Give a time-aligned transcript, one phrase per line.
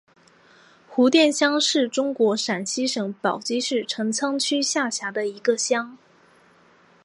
[0.87, 5.95] 胡店乡是中国陕西省宝鸡市陈仓区下辖的一个乡。